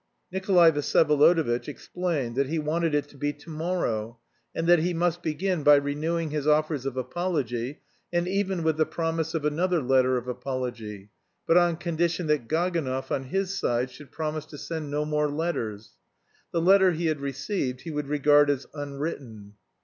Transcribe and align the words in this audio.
Nikolay 0.31 0.71
Vsyevolodovitch 0.71 1.67
explained 1.67 2.35
that 2.35 2.47
he 2.49 2.57
wanted 2.57 2.95
it 2.95 3.07
to 3.09 3.17
be 3.17 3.31
to 3.33 3.51
morrow, 3.51 4.17
and 4.55 4.65
that 4.65 4.79
he 4.79 4.95
must 4.95 5.21
begin 5.21 5.61
by 5.61 5.75
renewing 5.75 6.31
his 6.31 6.47
offers 6.47 6.87
of 6.87 6.97
apology, 6.97 7.81
and 8.11 8.27
even 8.27 8.63
with 8.63 8.77
the 8.77 8.85
promise 8.87 9.35
of 9.35 9.45
another 9.45 9.79
letter 9.79 10.17
of 10.17 10.27
apology, 10.27 11.11
but 11.45 11.55
on 11.55 11.77
condition 11.77 12.25
that 12.25 12.47
Gaganov, 12.49 13.11
on 13.11 13.25
his 13.25 13.55
side, 13.55 13.91
should 13.91 14.11
promise 14.11 14.47
to 14.47 14.57
send 14.57 14.89
no 14.89 15.05
more 15.05 15.29
letters. 15.29 15.91
The 16.51 16.61
letter 16.61 16.93
he 16.93 17.05
had 17.05 17.21
received 17.21 17.81
he 17.81 17.91
would 17.91 18.07
regard 18.07 18.49
as 18.49 18.65
unwritten. 18.73 19.53